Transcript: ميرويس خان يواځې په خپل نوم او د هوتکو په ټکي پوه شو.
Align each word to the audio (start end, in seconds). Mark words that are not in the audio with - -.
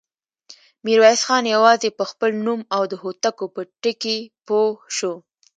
ميرويس 0.85 1.21
خان 1.27 1.43
يواځې 1.55 1.89
په 1.97 2.03
خپل 2.11 2.29
نوم 2.45 2.61
او 2.75 2.81
د 2.91 2.93
هوتکو 3.01 3.45
په 3.55 3.61
ټکي 3.81 4.17
پوه 4.47 4.71
شو. 4.97 5.13